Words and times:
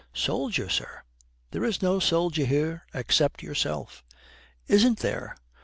'Soldier, 0.15 0.67
sir? 0.67 1.03
There 1.51 1.63
is 1.63 1.83
no 1.83 1.99
soldier 1.99 2.43
here 2.45 2.87
except 2.91 3.43
yourself.' 3.43 4.03
'Isn't 4.67 4.97
there? 4.97 5.35